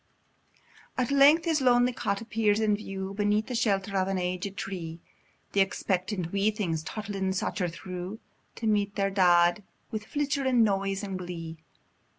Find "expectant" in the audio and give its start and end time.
5.57-6.31